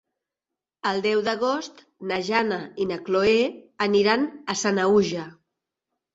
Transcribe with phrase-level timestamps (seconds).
[0.91, 3.37] El deu d'agost na Jana i na Chloé
[3.89, 5.29] aniran a Sanaüja.